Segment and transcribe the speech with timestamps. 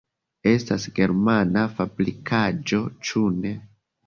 [0.51, 3.55] Estas germana fabrikaĵo, ĉu ne?